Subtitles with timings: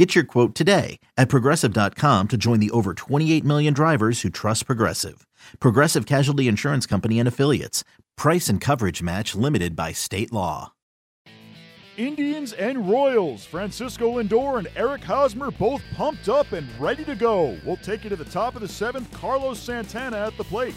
[0.00, 4.64] Get your quote today at progressive.com to join the over 28 million drivers who trust
[4.64, 5.26] Progressive.
[5.60, 7.84] Progressive Casualty Insurance Company and Affiliates.
[8.16, 10.72] Price and coverage match limited by state law.
[11.98, 13.44] Indians and Royals.
[13.44, 17.58] Francisco Lindor and Eric Hosmer both pumped up and ready to go.
[17.66, 19.12] We'll take you to the top of the seventh.
[19.12, 20.76] Carlos Santana at the plate.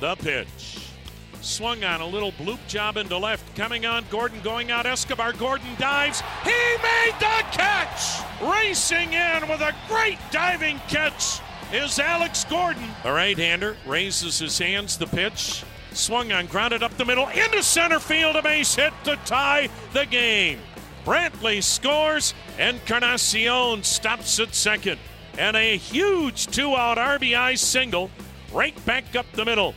[0.00, 0.90] The pitch.
[1.40, 3.54] Swung on a little bloop job into left.
[3.54, 4.86] Coming on, Gordon going out.
[4.86, 5.32] Escobar.
[5.32, 6.22] Gordon dives.
[6.42, 8.22] He made the catch!
[8.42, 11.40] Racing in with a great diving catch
[11.72, 12.88] is Alex Gordon.
[13.02, 14.98] The right hander raises his hands.
[14.98, 15.64] The pitch.
[15.92, 20.04] Swung on, grounded up the middle, into center field, a base hit to tie the
[20.04, 20.58] game.
[21.06, 24.98] Brantley scores, and Encarnacion stops at second.
[25.38, 28.10] And a huge two out RBI single
[28.52, 29.74] right back up the middle.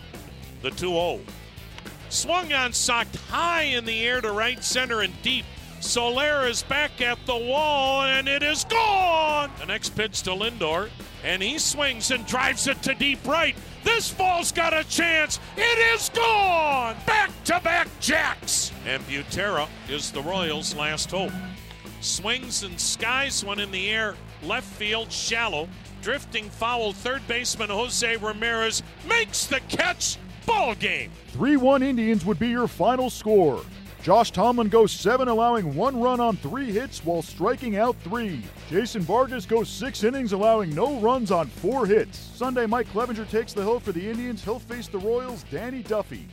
[0.61, 1.19] The 2 0.
[2.09, 5.45] Swung on, socked high in the air to right center and deep.
[5.79, 9.51] Soler is back at the wall, and it is gone.
[9.59, 10.89] The next pitch to Lindor,
[11.23, 13.55] and he swings and drives it to deep right.
[13.83, 15.39] This ball's got a chance.
[15.55, 16.97] It is gone.
[17.05, 18.71] Back to back jacks.
[18.85, 21.31] And Butera is the Royals' last hope.
[22.01, 25.69] Swings and skies one in the air, left field shallow.
[26.01, 30.17] Drifting foul, third baseman Jose Ramirez makes the catch.
[30.49, 31.11] Ball game.
[31.27, 33.61] 3 1 Indians would be your final score.
[34.01, 38.41] Josh Tomlin goes seven, allowing one run on three hits while striking out three.
[38.69, 42.17] Jason Vargas goes six innings, allowing no runs on four hits.
[42.17, 44.43] Sunday, Mike Clevinger takes the hill for the Indians.
[44.43, 46.27] He'll face the Royals' Danny Duffy.